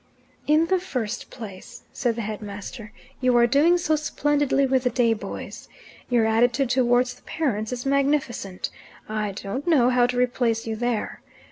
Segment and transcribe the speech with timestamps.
[0.47, 5.13] "In the first place," said the headmaster, "you are doing so splendidly with the day
[5.13, 5.69] boys.
[6.09, 8.71] Your attitude towards the parents is magnificent.
[9.07, 11.21] I don't know how to replace you there.